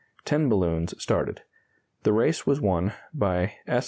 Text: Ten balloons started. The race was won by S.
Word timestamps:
Ten 0.25 0.49
balloons 0.49 0.99
started. 0.99 1.43
The 2.01 2.11
race 2.11 2.43
was 2.47 2.59
won 2.59 2.93
by 3.13 3.53
S. 3.67 3.79